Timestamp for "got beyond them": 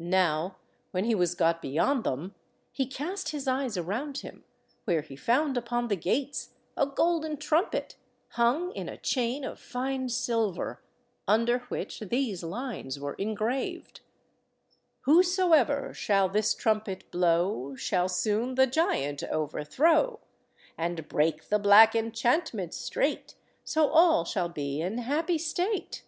1.36-2.34